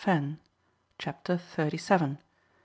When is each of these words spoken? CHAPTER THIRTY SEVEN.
CHAPTER 0.97 1.37
THIRTY 1.37 1.77
SEVEN. 1.77 2.17